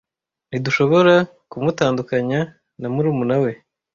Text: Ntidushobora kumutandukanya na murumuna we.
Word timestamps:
Ntidushobora 0.49 1.13
kumutandukanya 1.51 2.39
na 2.81 2.87
murumuna 2.93 3.35
we. 3.43 3.51